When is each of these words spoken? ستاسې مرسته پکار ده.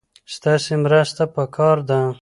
ستاسې 0.35 0.73
مرسته 0.83 1.23
پکار 1.35 1.77
ده. 1.89 1.99